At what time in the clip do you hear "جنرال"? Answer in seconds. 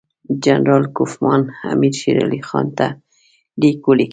0.43-0.83